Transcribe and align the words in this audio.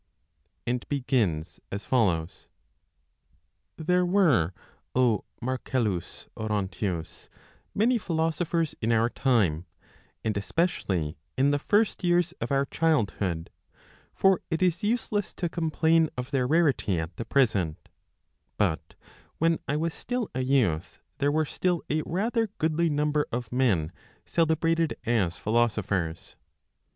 and 0.65 0.89
begins 0.89 1.59
as 1.71 1.85
follows: 1.85 2.47
"There 3.77 4.03
were, 4.03 4.51
O 4.95 5.25
Marcellus 5.43 6.27
Orontius 6.35 7.29
many 7.75 7.99
philosophers 7.99 8.73
in 8.81 8.91
our 8.91 9.11
time, 9.11 9.67
and 10.23 10.35
especially 10.35 11.19
in 11.37 11.51
the 11.51 11.59
first 11.59 12.03
years 12.03 12.31
of 12.41 12.51
our 12.51 12.65
childhood 12.65 13.51
for 14.11 14.41
it 14.49 14.63
is 14.63 14.81
useless 14.81 15.33
to 15.35 15.47
complain 15.47 16.09
of 16.17 16.31
their 16.31 16.47
rarity 16.47 16.99
at 16.99 17.15
the 17.17 17.25
present; 17.25 17.87
but 18.57 18.95
when 19.37 19.59
I 19.67 19.77
was 19.77 19.93
still 19.93 20.31
a 20.33 20.41
youth, 20.41 20.97
there 21.19 21.31
were 21.31 21.45
still 21.45 21.83
a 21.91 22.01
rather 22.07 22.47
goodly 22.57 22.89
number 22.89 23.27
of 23.31 23.51
men 23.51 23.91
celebrated 24.25 24.95
as 25.05 25.37
philosophers. 25.37 26.35